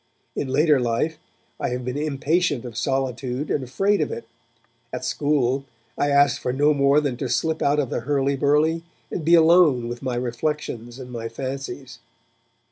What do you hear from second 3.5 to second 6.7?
and afraid of it; at school, I asked for